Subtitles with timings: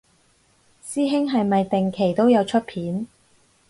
[0.83, 3.05] 師兄係咪定期都有出片